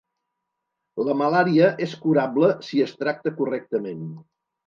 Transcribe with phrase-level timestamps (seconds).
[1.09, 4.03] La malària és curable si es tracta correctament.